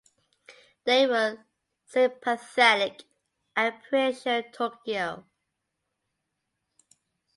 They 0.83 1.05
were 1.05 1.45
sympathetic 1.85 3.03
and 3.55 3.83
pressured 3.83 4.51
Tokyo. 4.51 5.27